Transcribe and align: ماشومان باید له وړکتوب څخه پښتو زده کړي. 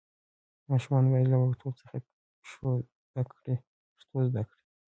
ماشومان 0.71 1.03
باید 1.11 1.27
له 1.31 1.37
وړکتوب 1.39 1.73
څخه 1.81 1.95
پښتو 2.41 2.69
زده 4.29 4.43
کړي. 4.49 4.55